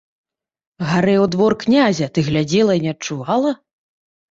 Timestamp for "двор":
1.35-1.57